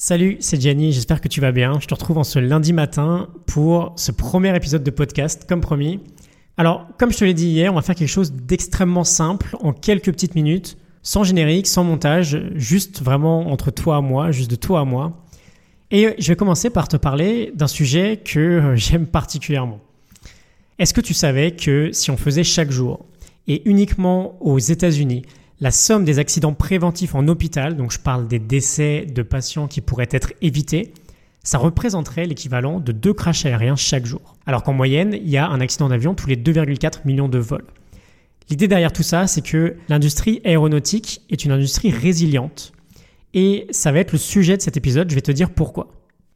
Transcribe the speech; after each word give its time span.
Salut, 0.00 0.36
c'est 0.38 0.60
Gianni, 0.60 0.92
j'espère 0.92 1.20
que 1.20 1.26
tu 1.26 1.40
vas 1.40 1.50
bien. 1.50 1.80
Je 1.80 1.88
te 1.88 1.92
retrouve 1.92 2.18
en 2.18 2.22
ce 2.22 2.38
lundi 2.38 2.72
matin 2.72 3.28
pour 3.46 3.94
ce 3.96 4.12
premier 4.12 4.54
épisode 4.54 4.84
de 4.84 4.92
podcast, 4.92 5.44
comme 5.48 5.60
promis. 5.60 5.98
Alors, 6.56 6.86
comme 7.00 7.10
je 7.10 7.18
te 7.18 7.24
l'ai 7.24 7.34
dit 7.34 7.48
hier, 7.48 7.72
on 7.72 7.74
va 7.74 7.82
faire 7.82 7.96
quelque 7.96 8.06
chose 8.06 8.32
d'extrêmement 8.32 9.02
simple 9.02 9.56
en 9.58 9.72
quelques 9.72 10.12
petites 10.12 10.36
minutes, 10.36 10.78
sans 11.02 11.24
générique, 11.24 11.66
sans 11.66 11.82
montage, 11.82 12.40
juste 12.54 13.02
vraiment 13.02 13.50
entre 13.50 13.72
toi 13.72 13.98
et 13.98 14.02
moi, 14.02 14.30
juste 14.30 14.52
de 14.52 14.54
toi 14.54 14.82
à 14.82 14.84
moi. 14.84 15.24
Et 15.90 16.14
je 16.16 16.28
vais 16.28 16.36
commencer 16.36 16.70
par 16.70 16.86
te 16.86 16.96
parler 16.96 17.50
d'un 17.56 17.66
sujet 17.66 18.20
que 18.24 18.38
euh, 18.38 18.76
j'aime 18.76 19.08
particulièrement. 19.08 19.80
Est-ce 20.78 20.94
que 20.94 21.00
tu 21.00 21.12
savais 21.12 21.56
que 21.56 21.90
si 21.90 22.12
on 22.12 22.16
faisait 22.16 22.44
chaque 22.44 22.70
jour, 22.70 23.04
et 23.48 23.68
uniquement 23.68 24.36
aux 24.40 24.60
États-Unis, 24.60 25.22
la 25.60 25.70
somme 25.70 26.04
des 26.04 26.18
accidents 26.18 26.54
préventifs 26.54 27.14
en 27.14 27.26
hôpital, 27.26 27.76
donc 27.76 27.92
je 27.92 27.98
parle 27.98 28.28
des 28.28 28.38
décès 28.38 29.06
de 29.06 29.22
patients 29.22 29.66
qui 29.66 29.80
pourraient 29.80 30.08
être 30.10 30.32
évités, 30.40 30.92
ça 31.42 31.58
représenterait 31.58 32.26
l'équivalent 32.26 32.78
de 32.78 32.92
deux 32.92 33.12
crashs 33.12 33.46
aériens 33.46 33.76
chaque 33.76 34.06
jour. 34.06 34.36
Alors 34.46 34.62
qu'en 34.62 34.72
moyenne, 34.72 35.14
il 35.14 35.28
y 35.28 35.36
a 35.36 35.48
un 35.48 35.60
accident 35.60 35.88
d'avion 35.88 36.14
tous 36.14 36.28
les 36.28 36.36
2,4 36.36 37.00
millions 37.06 37.28
de 37.28 37.38
vols. 37.38 37.64
L'idée 38.50 38.68
derrière 38.68 38.92
tout 38.92 39.02
ça, 39.02 39.26
c'est 39.26 39.42
que 39.42 39.76
l'industrie 39.88 40.40
aéronautique 40.44 41.22
est 41.28 41.44
une 41.44 41.52
industrie 41.52 41.90
résiliente. 41.90 42.72
Et 43.34 43.66
ça 43.70 43.92
va 43.92 43.98
être 43.98 44.12
le 44.12 44.18
sujet 44.18 44.56
de 44.56 44.62
cet 44.62 44.76
épisode, 44.76 45.10
je 45.10 45.14
vais 45.14 45.20
te 45.20 45.32
dire 45.32 45.50
pourquoi. 45.50 45.88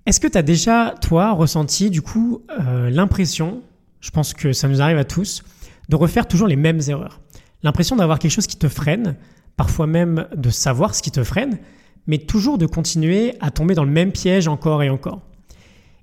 Est-ce 0.05 0.20
que 0.20 0.27
tu 0.27 0.36
as 0.36 0.42
déjà, 0.42 0.95
toi, 1.00 1.33
ressenti 1.33 1.91
du 1.91 2.02
coup 2.02 2.42
euh, 2.61 2.91
l'impression, 2.91 3.62
je 4.00 4.11
pense 4.11 4.34
que 4.34 4.52
ça 4.52 4.69
nous 4.69 4.83
arrive 4.83 4.98
à 4.98 5.05
tous, 5.05 5.42
de 5.89 5.97
refaire 5.97 6.27
toujours 6.27 6.48
les 6.48 6.56
mêmes 6.56 6.80
erreurs? 6.89 7.22
L'impression 7.62 7.97
d'avoir 7.97 8.19
quelque 8.19 8.30
chose 8.30 8.47
qui 8.47 8.57
te 8.57 8.69
freine, 8.69 9.16
parfois 9.57 9.87
même 9.87 10.27
de 10.34 10.51
savoir 10.51 10.95
ce 10.95 11.03
qui 11.03 11.11
te 11.11 11.23
freine, 11.25 11.59
mais 12.07 12.19
toujours 12.19 12.59
de 12.59 12.66
continuer 12.66 13.34
à 13.41 13.51
tomber 13.51 13.75
dans 13.75 13.84
le 13.84 13.91
même 13.91 14.12
piège 14.12 14.48
encore 14.48 14.83
et 14.83 14.91
encore. 14.91 15.20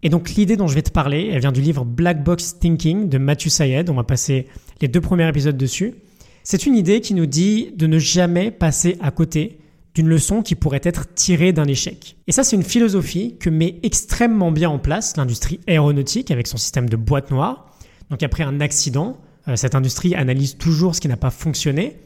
Et 0.01 0.09
donc 0.09 0.29
l'idée 0.31 0.55
dont 0.55 0.67
je 0.67 0.75
vais 0.75 0.81
te 0.81 0.91
parler, 0.91 1.29
elle 1.31 1.41
vient 1.41 1.51
du 1.51 1.61
livre 1.61 1.83
Black 1.83 2.23
Box 2.23 2.57
Thinking 2.59 3.09
de 3.09 3.17
Matthew 3.17 3.49
Syed, 3.49 3.89
on 3.89 3.95
va 3.95 4.03
passer 4.03 4.47
les 4.81 4.87
deux 4.87 5.01
premiers 5.01 5.27
épisodes 5.27 5.57
dessus. 5.57 5.95
C'est 6.43 6.65
une 6.65 6.75
idée 6.75 7.01
qui 7.01 7.13
nous 7.13 7.25
dit 7.25 7.71
de 7.75 7.85
ne 7.85 7.99
jamais 7.99 8.49
passer 8.49 8.97
à 9.01 9.11
côté 9.11 9.59
d'une 9.93 10.07
leçon 10.07 10.41
qui 10.41 10.55
pourrait 10.55 10.81
être 10.83 11.13
tirée 11.13 11.51
d'un 11.51 11.65
échec. 11.65 12.15
Et 12.27 12.31
ça, 12.31 12.43
c'est 12.43 12.55
une 12.55 12.63
philosophie 12.63 13.35
que 13.37 13.49
met 13.49 13.79
extrêmement 13.83 14.51
bien 14.51 14.69
en 14.69 14.79
place 14.79 15.17
l'industrie 15.17 15.59
aéronautique 15.67 16.31
avec 16.31 16.47
son 16.47 16.57
système 16.57 16.87
de 16.87 16.95
boîte 16.95 17.31
noire. 17.31 17.75
Donc 18.09 18.23
après 18.23 18.43
un 18.43 18.61
accident, 18.61 19.17
cette 19.55 19.75
industrie 19.75 20.15
analyse 20.15 20.57
toujours 20.57 20.95
ce 20.95 21.01
qui 21.01 21.07
n'a 21.07 21.17
pas 21.17 21.31
fonctionné 21.31 21.97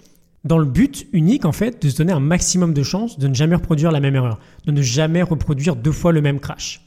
dans 0.44 0.58
le 0.58 0.66
but 0.66 1.08
unique 1.14 1.46
en 1.46 1.52
fait 1.52 1.82
de 1.82 1.90
se 1.90 1.98
donner 1.98 2.14
un 2.14 2.20
maximum 2.20 2.74
de 2.74 2.84
chances 2.84 3.18
de 3.18 3.28
ne 3.28 3.34
jamais 3.34 3.56
reproduire 3.56 3.92
la 3.92 4.00
même 4.00 4.16
erreur, 4.16 4.40
de 4.66 4.72
ne 4.72 4.82
jamais 4.82 5.22
reproduire 5.22 5.76
deux 5.76 5.92
fois 5.92 6.12
le 6.12 6.22
même 6.22 6.40
crash. 6.40 6.82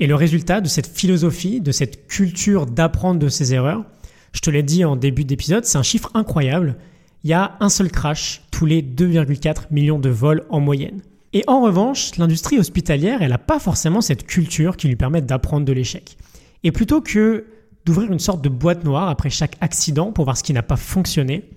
Et 0.00 0.06
le 0.06 0.14
résultat 0.14 0.60
de 0.60 0.68
cette 0.68 0.86
philosophie, 0.86 1.60
de 1.60 1.72
cette 1.72 2.06
culture 2.08 2.66
d'apprendre 2.66 3.20
de 3.20 3.28
ses 3.28 3.54
erreurs, 3.54 3.84
je 4.32 4.40
te 4.40 4.50
l'ai 4.50 4.62
dit 4.62 4.84
en 4.84 4.96
début 4.96 5.24
d'épisode, 5.24 5.64
c'est 5.64 5.78
un 5.78 5.82
chiffre 5.82 6.10
incroyable. 6.14 6.76
Il 7.22 7.30
y 7.30 7.34
a 7.34 7.56
un 7.60 7.68
seul 7.68 7.90
crash 7.90 8.42
tous 8.50 8.66
les 8.66 8.82
2,4 8.82 9.66
millions 9.70 9.98
de 9.98 10.08
vols 10.08 10.44
en 10.48 10.60
moyenne. 10.60 11.02
Et 11.34 11.44
en 11.46 11.60
revanche, 11.62 12.16
l'industrie 12.16 12.58
hospitalière, 12.58 13.22
elle 13.22 13.30
n'a 13.30 13.38
pas 13.38 13.58
forcément 13.58 14.00
cette 14.00 14.26
culture 14.26 14.76
qui 14.76 14.88
lui 14.88 14.96
permet 14.96 15.22
d'apprendre 15.22 15.64
de 15.64 15.72
l'échec. 15.72 16.16
Et 16.64 16.72
plutôt 16.72 17.00
que 17.00 17.44
d'ouvrir 17.84 18.12
une 18.12 18.18
sorte 18.18 18.42
de 18.42 18.48
boîte 18.48 18.84
noire 18.84 19.08
après 19.08 19.30
chaque 19.30 19.56
accident 19.60 20.12
pour 20.12 20.24
voir 20.24 20.36
ce 20.36 20.42
qui 20.42 20.52
n'a 20.52 20.62
pas 20.62 20.76
fonctionné. 20.76 21.50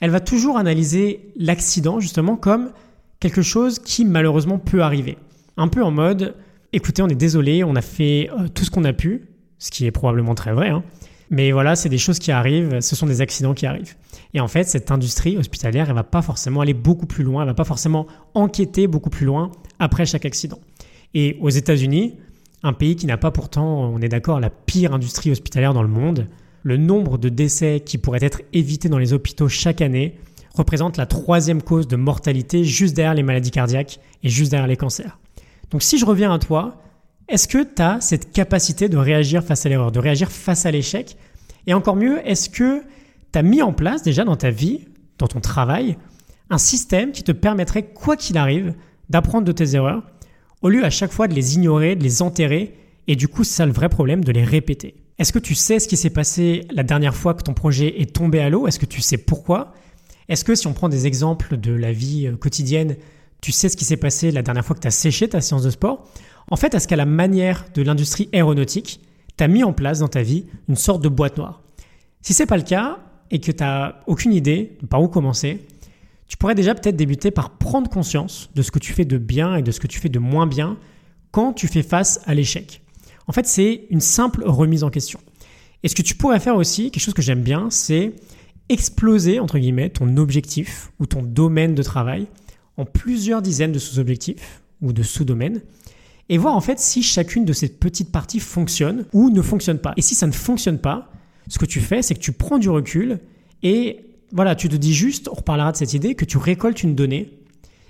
Elle 0.00 0.10
va 0.10 0.20
toujours 0.20 0.58
analyser 0.58 1.32
l'accident 1.36 2.00
justement 2.00 2.36
comme 2.36 2.70
quelque 3.20 3.42
chose 3.42 3.78
qui 3.78 4.04
malheureusement 4.04 4.58
peut 4.58 4.82
arriver. 4.82 5.18
Un 5.56 5.68
peu 5.68 5.82
en 5.82 5.90
mode, 5.90 6.36
écoutez, 6.72 7.02
on 7.02 7.08
est 7.08 7.16
désolé, 7.16 7.64
on 7.64 7.74
a 7.74 7.82
fait 7.82 8.30
euh, 8.32 8.48
tout 8.48 8.64
ce 8.64 8.70
qu'on 8.70 8.84
a 8.84 8.92
pu, 8.92 9.28
ce 9.58 9.70
qui 9.70 9.86
est 9.86 9.90
probablement 9.90 10.36
très 10.36 10.52
vrai, 10.52 10.68
hein. 10.68 10.84
mais 11.30 11.50
voilà, 11.50 11.74
c'est 11.74 11.88
des 11.88 11.98
choses 11.98 12.20
qui 12.20 12.30
arrivent, 12.30 12.80
ce 12.80 12.94
sont 12.94 13.06
des 13.06 13.20
accidents 13.20 13.54
qui 13.54 13.66
arrivent. 13.66 13.96
Et 14.34 14.40
en 14.40 14.46
fait, 14.46 14.64
cette 14.64 14.92
industrie 14.92 15.36
hospitalière, 15.36 15.88
elle 15.88 15.96
va 15.96 16.04
pas 16.04 16.22
forcément 16.22 16.60
aller 16.60 16.74
beaucoup 16.74 17.06
plus 17.06 17.24
loin, 17.24 17.42
elle 17.42 17.48
va 17.48 17.54
pas 17.54 17.64
forcément 17.64 18.06
enquêter 18.34 18.86
beaucoup 18.86 19.10
plus 19.10 19.26
loin 19.26 19.50
après 19.80 20.06
chaque 20.06 20.24
accident. 20.24 20.60
Et 21.14 21.38
aux 21.40 21.48
États-Unis, 21.48 22.16
un 22.62 22.72
pays 22.72 22.96
qui 22.96 23.06
n'a 23.06 23.16
pas 23.16 23.30
pourtant, 23.30 23.84
on 23.84 24.00
est 24.00 24.08
d'accord, 24.08 24.40
la 24.40 24.50
pire 24.50 24.92
industrie 24.92 25.30
hospitalière 25.30 25.74
dans 25.74 25.82
le 25.82 25.88
monde. 25.88 26.26
Le 26.64 26.76
nombre 26.76 27.18
de 27.18 27.28
décès 27.28 27.80
qui 27.84 27.98
pourraient 27.98 28.18
être 28.22 28.42
évités 28.52 28.88
dans 28.88 28.98
les 28.98 29.12
hôpitaux 29.12 29.48
chaque 29.48 29.80
année 29.80 30.18
représente 30.54 30.96
la 30.96 31.06
troisième 31.06 31.62
cause 31.62 31.86
de 31.86 31.96
mortalité 31.96 32.64
juste 32.64 32.96
derrière 32.96 33.14
les 33.14 33.22
maladies 33.22 33.52
cardiaques 33.52 34.00
et 34.24 34.28
juste 34.28 34.50
derrière 34.50 34.66
les 34.66 34.76
cancers. 34.76 35.18
Donc 35.70 35.82
si 35.82 35.98
je 35.98 36.04
reviens 36.04 36.32
à 36.32 36.38
toi, 36.38 36.82
est-ce 37.28 37.46
que 37.46 37.62
tu 37.62 37.80
as 37.80 38.00
cette 38.00 38.32
capacité 38.32 38.88
de 38.88 38.96
réagir 38.96 39.44
face 39.44 39.66
à 39.66 39.68
l'erreur, 39.68 39.92
de 39.92 39.98
réagir 40.00 40.30
face 40.30 40.66
à 40.66 40.70
l'échec? 40.70 41.16
Et 41.66 41.74
encore 41.74 41.96
mieux, 41.96 42.26
est-ce 42.26 42.50
que 42.50 42.82
tu 43.32 43.38
as 43.38 43.42
mis 43.42 43.62
en 43.62 43.72
place 43.72 44.02
déjà 44.02 44.24
dans 44.24 44.36
ta 44.36 44.50
vie, 44.50 44.88
dans 45.18 45.28
ton 45.28 45.40
travail, 45.40 45.96
un 46.50 46.58
système 46.58 47.12
qui 47.12 47.22
te 47.22 47.32
permettrait, 47.32 47.84
quoi 47.84 48.16
qu'il 48.16 48.38
arrive, 48.38 48.74
d'apprendre 49.10 49.44
de 49.44 49.52
tes 49.52 49.74
erreurs 49.74 50.02
au 50.62 50.68
lieu 50.68 50.84
à 50.84 50.90
chaque 50.90 51.12
fois 51.12 51.28
de 51.28 51.34
les 51.34 51.54
ignorer, 51.54 51.96
de 51.96 52.02
les 52.02 52.22
enterrer, 52.22 52.74
et 53.06 53.16
du 53.16 53.28
coup 53.28 53.44
c'est 53.44 53.56
ça 53.56 53.66
le 53.66 53.72
vrai 53.72 53.88
problème 53.88 54.24
de 54.24 54.32
les 54.32 54.44
répéter. 54.44 54.94
Est-ce 55.18 55.32
que 55.32 55.38
tu 55.38 55.54
sais 55.54 55.80
ce 55.80 55.88
qui 55.88 55.96
s'est 55.96 56.10
passé 56.10 56.64
la 56.70 56.84
dernière 56.84 57.16
fois 57.16 57.34
que 57.34 57.42
ton 57.42 57.54
projet 57.54 58.00
est 58.00 58.14
tombé 58.14 58.38
à 58.38 58.50
l'eau? 58.50 58.68
Est-ce 58.68 58.78
que 58.78 58.86
tu 58.86 59.00
sais 59.00 59.18
pourquoi? 59.18 59.72
Est-ce 60.28 60.44
que 60.44 60.54
si 60.54 60.66
on 60.66 60.74
prend 60.74 60.88
des 60.88 61.06
exemples 61.06 61.56
de 61.56 61.72
la 61.72 61.90
vie 61.90 62.26
euh, 62.26 62.36
quotidienne, 62.36 62.96
tu 63.40 63.50
sais 63.50 63.68
ce 63.68 63.76
qui 63.76 63.84
s'est 63.84 63.96
passé 63.96 64.30
la 64.30 64.42
dernière 64.42 64.64
fois 64.64 64.76
que 64.76 64.80
tu 64.80 64.86
as 64.88 64.92
séché 64.92 65.28
ta 65.28 65.40
séance 65.40 65.62
de 65.62 65.70
sport? 65.70 66.06
En 66.50 66.56
fait, 66.56 66.74
est-ce 66.74 66.86
qu'à 66.86 66.96
la 66.96 67.06
manière 67.06 67.66
de 67.74 67.82
l'industrie 67.82 68.28
aéronautique, 68.32 69.00
tu 69.36 69.44
as 69.44 69.48
mis 69.48 69.64
en 69.64 69.72
place 69.72 70.00
dans 70.00 70.08
ta 70.08 70.22
vie 70.22 70.46
une 70.68 70.76
sorte 70.76 71.02
de 71.02 71.08
boîte 71.08 71.36
noire? 71.36 71.62
Si 72.20 72.32
c'est 72.32 72.46
pas 72.46 72.56
le 72.56 72.62
cas 72.62 72.98
et 73.30 73.40
que 73.40 73.50
tu 73.50 73.62
n'as 73.62 73.96
aucune 74.06 74.32
idée 74.32 74.76
de 74.82 74.86
par 74.86 75.02
où 75.02 75.08
commencer, 75.08 75.66
tu 76.28 76.36
pourrais 76.36 76.54
déjà 76.54 76.74
peut-être 76.74 76.96
débuter 76.96 77.30
par 77.30 77.58
prendre 77.58 77.90
conscience 77.90 78.50
de 78.54 78.62
ce 78.62 78.70
que 78.70 78.78
tu 78.78 78.92
fais 78.92 79.04
de 79.04 79.18
bien 79.18 79.56
et 79.56 79.62
de 79.62 79.70
ce 79.70 79.80
que 79.80 79.86
tu 79.86 79.98
fais 79.98 80.08
de 80.08 80.18
moins 80.18 80.46
bien 80.46 80.76
quand 81.30 81.52
tu 81.52 81.66
fais 81.66 81.82
face 81.82 82.20
à 82.26 82.34
l'échec. 82.34 82.82
En 83.26 83.32
fait, 83.32 83.46
c'est 83.46 83.86
une 83.90 84.00
simple 84.00 84.44
remise 84.44 84.84
en 84.84 84.90
question. 84.90 85.20
Et 85.82 85.88
ce 85.88 85.94
que 85.94 86.02
tu 86.02 86.14
pourrais 86.14 86.40
faire 86.40 86.56
aussi, 86.56 86.90
quelque 86.90 87.02
chose 87.02 87.14
que 87.14 87.22
j'aime 87.22 87.42
bien, 87.42 87.68
c'est 87.70 88.14
exploser, 88.68 89.40
entre 89.40 89.58
guillemets, 89.58 89.90
ton 89.90 90.16
objectif 90.16 90.92
ou 90.98 91.06
ton 91.06 91.22
domaine 91.22 91.74
de 91.74 91.82
travail 91.82 92.26
en 92.76 92.84
plusieurs 92.84 93.42
dizaines 93.42 93.72
de 93.72 93.78
sous-objectifs 93.78 94.62
ou 94.82 94.92
de 94.92 95.02
sous-domaines 95.02 95.62
et 96.28 96.38
voir 96.38 96.54
en 96.54 96.60
fait 96.60 96.78
si 96.78 97.02
chacune 97.02 97.44
de 97.44 97.52
ces 97.52 97.68
petites 97.68 98.12
parties 98.12 98.40
fonctionne 98.40 99.06
ou 99.12 99.30
ne 99.30 99.42
fonctionne 99.42 99.78
pas. 99.78 99.94
Et 99.96 100.02
si 100.02 100.14
ça 100.14 100.26
ne 100.26 100.32
fonctionne 100.32 100.78
pas, 100.78 101.10
ce 101.48 101.58
que 101.58 101.64
tu 101.64 101.80
fais, 101.80 102.02
c'est 102.02 102.14
que 102.14 102.20
tu 102.20 102.32
prends 102.32 102.58
du 102.58 102.68
recul 102.68 103.20
et 103.62 104.07
voilà, 104.32 104.54
tu 104.54 104.68
te 104.68 104.76
dis 104.76 104.94
juste, 104.94 105.28
on 105.30 105.34
reparlera 105.34 105.72
de 105.72 105.76
cette 105.76 105.94
idée, 105.94 106.14
que 106.14 106.24
tu 106.24 106.38
récoltes 106.38 106.82
une 106.82 106.94
donnée 106.94 107.32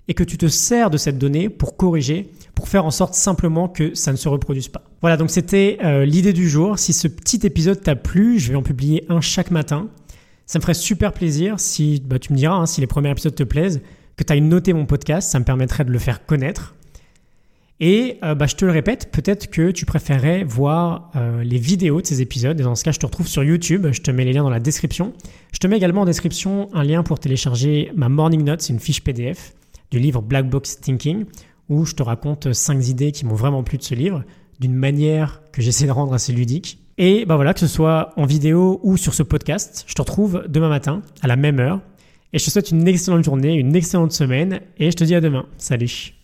et 0.09 0.15
que 0.15 0.25
tu 0.25 0.38
te 0.38 0.47
sers 0.47 0.91
de 0.91 0.97
cette 0.97 1.19
donnée 1.19 1.49
pour 1.49 1.76
corriger, 1.76 2.31
pour 2.54 2.69
faire 2.69 2.84
en 2.84 2.91
sorte 2.91 3.15
simplement 3.15 3.69
que 3.69 3.94
ça 3.94 4.10
ne 4.12 4.16
se 4.16 4.28
reproduise 4.28 4.69
pas. 4.69 4.82
Voilà, 5.00 5.16
donc 5.16 5.31
c'était 5.31 5.78
euh, 5.84 6.04
l'idée 6.04 6.32
du 6.32 6.48
jour. 6.48 6.78
Si 6.78 6.93
ce 6.93 7.09
petit 7.09 7.41
épisode 7.44 7.82
t'a 7.82 7.94
plu, 7.94 8.38
je 8.38 8.50
vais 8.50 8.56
en 8.56 8.62
publier 8.62 9.04
un 9.09 9.21
chaque 9.21 9.50
matin. 9.50 9.88
Ça 10.47 10.59
me 10.59 10.62
ferait 10.62 10.75
super 10.75 11.12
plaisir 11.12 11.60
si, 11.60 12.03
bah, 12.04 12.19
tu 12.19 12.32
me 12.32 12.38
diras, 12.38 12.56
hein, 12.56 12.66
si 12.66 12.81
les 12.81 12.87
premiers 12.87 13.10
épisodes 13.10 13.34
te 13.34 13.43
plaisent, 13.43 13.82
que 14.16 14.25
tu 14.25 14.32
ailles 14.32 14.41
noter 14.41 14.72
mon 14.72 14.87
podcast, 14.87 15.31
ça 15.31 15.38
me 15.38 15.44
permettrait 15.44 15.84
de 15.84 15.93
le 15.93 15.98
faire 15.98 16.25
connaître. 16.25 16.75
Et 17.81 18.19
euh, 18.25 18.34
bah, 18.34 18.47
je 18.47 18.56
te 18.56 18.65
le 18.65 18.72
répète, 18.72 19.11
peut-être 19.12 19.49
que 19.50 19.71
tu 19.71 19.87
préférerais 19.87 20.43
voir 20.43 21.11
euh, 21.15 21.44
les 21.44 21.59
vidéos 21.59 22.00
de 22.00 22.06
ces 22.06 22.21
épisodes. 22.21 22.59
Et 22.59 22.62
dans 22.65 22.75
ce 22.75 22.83
cas, 22.83 22.93
je 22.93 22.99
te 22.99 23.06
retrouve 23.06 23.28
sur 23.28 23.44
YouTube. 23.44 23.87
Je 23.93 24.00
te 24.00 24.11
mets 24.11 24.25
les 24.25 24.33
liens 24.33 24.43
dans 24.43 24.50
la 24.50 24.61
description. 24.61 25.12
Je 25.53 25.59
te 25.59 25.66
mets 25.66 25.77
également 25.77 26.03
en 26.03 26.06
description 26.06 26.69
un 26.75 26.83
lien 26.83 27.03
pour 27.03 27.21
télécharger 27.21 27.93
ma 27.94 28.09
Morning 28.09 28.43
Note. 28.43 28.62
C'est 28.62 28.72
une 28.72 28.81
fiche 28.81 29.03
PDF 29.03 29.55
du 29.91 29.99
livre 29.99 30.22
Black 30.22 30.50
Box 30.50 30.81
Thinking 30.81 31.25
où 31.69 31.84
je 31.84 31.94
te 31.94 32.03
raconte 32.03 32.53
5 32.53 32.89
idées 32.89 33.12
qui 33.12 33.27
m'ont 33.27 33.34
vraiment 33.34 33.62
plu 33.62 33.78
de 33.78 33.83
ce 33.83 33.95
livre 33.95 34.24
d'une 34.59 34.74
manière 34.74 35.42
que 35.53 35.63
j'essaie 35.63 35.86
de 35.86 35.92
rendre 35.92 36.15
assez 36.15 36.33
ludique. 36.33 36.78
Et 36.97 37.24
bah 37.27 37.36
voilà, 37.36 37.54
que 37.54 37.60
ce 37.60 37.69
soit 37.69 38.13
en 38.16 38.27
vidéo 38.27 38.81
ou 38.83 38.97
sur 38.97 39.15
ce 39.15 39.22
podcast, 39.22 39.84
je 39.86 39.95
te 39.95 40.03
retrouve 40.03 40.45
demain 40.48 40.69
matin 40.69 41.03
à 41.22 41.28
la 41.28 41.36
même 41.36 41.60
heure. 41.60 41.81
Et 42.33 42.39
je 42.39 42.45
te 42.45 42.51
souhaite 42.51 42.71
une 42.71 42.86
excellente 42.89 43.24
journée, 43.24 43.54
une 43.54 43.77
excellente 43.77 44.13
semaine 44.13 44.60
et 44.78 44.91
je 44.91 44.97
te 44.97 45.04
dis 45.04 45.15
à 45.15 45.21
demain. 45.21 45.47
Salut 45.59 46.17